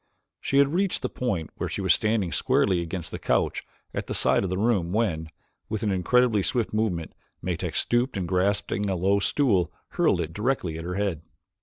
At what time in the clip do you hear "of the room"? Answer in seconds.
4.43-4.91